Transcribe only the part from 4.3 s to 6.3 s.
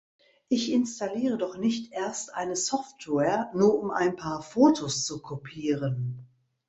Fotos zu kopieren!